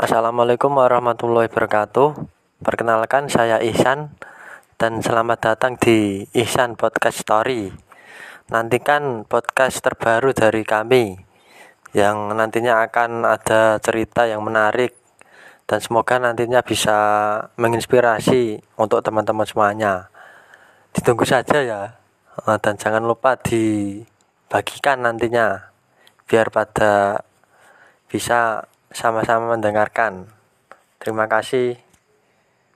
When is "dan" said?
4.80-5.04, 15.68-15.84, 22.64-22.80